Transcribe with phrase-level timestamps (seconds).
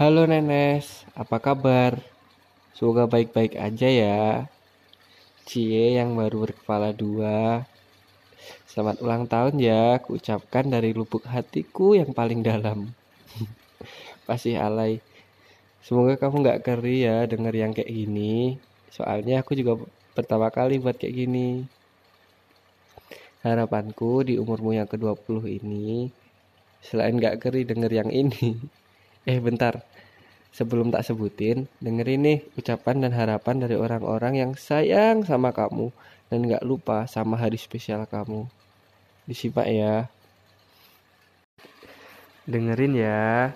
[0.00, 2.00] Halo Nenes, apa kabar?
[2.72, 4.48] Semoga baik-baik aja ya.
[5.44, 7.68] Cie yang baru berkepala dua.
[8.64, 12.96] Selamat ulang tahun ya, kuucapkan dari lubuk hatiku yang paling dalam.
[14.24, 15.04] Pasti alay.
[15.84, 18.56] Semoga kamu nggak keri ya denger yang kayak gini.
[18.88, 19.84] Soalnya aku juga
[20.16, 21.68] pertama kali buat kayak gini.
[23.44, 26.08] Harapanku di umurmu yang ke-20 ini,
[26.80, 28.56] selain nggak keri denger yang ini.
[29.28, 29.84] Eh bentar,
[30.48, 35.92] sebelum tak sebutin, dengerin nih ucapan dan harapan dari orang-orang yang sayang sama kamu
[36.32, 38.48] dan nggak lupa sama hari spesial kamu.
[39.28, 40.08] Disimak ya.
[42.48, 43.52] Dengerin ya.